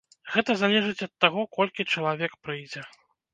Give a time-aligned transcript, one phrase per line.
[0.35, 2.81] Гэта залежыць ад таго, колькі чалавек прыйдзе.